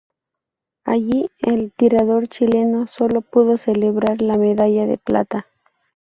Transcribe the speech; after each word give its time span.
Allí, 0.83 1.29
el 1.41 1.71
tirador 1.73 2.27
chileno 2.27 2.87
sólo 2.87 3.21
pudo 3.21 3.59
celebrar 3.59 4.23
la 4.23 4.33
medalla 4.33 4.87
de 4.87 4.97
plata. 4.97 5.45